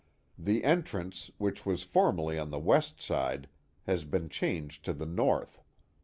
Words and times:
The 0.39 0.63
entrance, 0.63 1.29
which 1.37 1.63
was 1.63 1.83
formerly 1.83 2.39
on 2.39 2.49
the 2.49 2.57
west 2.57 2.99
side, 2.99 3.47
has 3.83 4.03
been 4.03 4.29
changed 4.29 4.83
to 4.85 4.93
the 4.93 5.05
north. 5.05 5.61